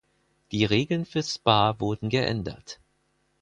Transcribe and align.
Die 0.51 0.65
Regeln 0.65 1.05
für 1.05 1.21
Spa 1.21 1.75
wurden 1.79 2.09
geändert. 2.09 2.79